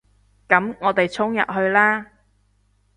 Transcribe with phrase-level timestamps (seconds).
[0.49, 2.07] 噉我哋衝入去啦